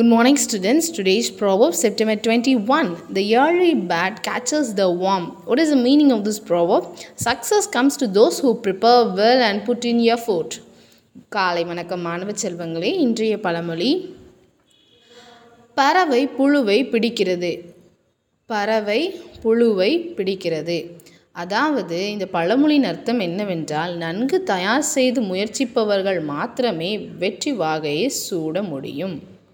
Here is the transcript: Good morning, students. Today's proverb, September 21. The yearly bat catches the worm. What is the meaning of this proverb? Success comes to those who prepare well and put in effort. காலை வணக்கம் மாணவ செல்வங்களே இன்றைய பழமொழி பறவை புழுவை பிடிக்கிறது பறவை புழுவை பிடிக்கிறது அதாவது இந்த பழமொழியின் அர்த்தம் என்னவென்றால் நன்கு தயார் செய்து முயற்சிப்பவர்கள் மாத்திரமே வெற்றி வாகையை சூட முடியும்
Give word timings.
Good 0.00 0.08
morning, 0.08 0.36
students. 0.38 0.86
Today's 0.88 1.26
proverb, 1.30 1.72
September 1.74 2.14
21. 2.16 2.86
The 3.10 3.22
yearly 3.22 3.72
bat 3.90 4.22
catches 4.22 4.68
the 4.72 4.86
worm. 5.00 5.24
What 5.44 5.58
is 5.58 5.70
the 5.70 5.76
meaning 5.76 6.10
of 6.10 6.20
this 6.24 6.38
proverb? 6.40 6.84
Success 7.16 7.66
comes 7.66 7.98
to 7.98 8.06
those 8.08 8.36
who 8.38 8.50
prepare 8.56 9.02
well 9.18 9.40
and 9.48 9.58
put 9.66 9.84
in 9.90 9.98
effort. 10.16 10.50
காலை 11.28 11.64
வணக்கம் 11.70 12.02
மாணவ 12.08 12.34
செல்வங்களே 12.42 12.92
இன்றைய 13.06 13.34
பழமொழி 13.46 13.90
பறவை 15.76 16.22
புழுவை 16.38 16.78
பிடிக்கிறது 16.92 17.52
பறவை 18.50 19.00
புழுவை 19.42 19.90
பிடிக்கிறது 20.20 20.78
அதாவது 21.42 21.98
இந்த 22.14 22.28
பழமொழியின் 22.36 22.88
அர்த்தம் 22.92 23.20
என்னவென்றால் 23.20 23.92
நன்கு 24.04 24.40
தயார் 24.52 24.88
செய்து 24.94 25.22
முயற்சிப்பவர்கள் 25.32 26.22
மாத்திரமே 26.32 26.90
வெற்றி 27.24 27.54
வாகையை 27.64 28.08
சூட 28.22 28.62
முடியும் 28.72 29.18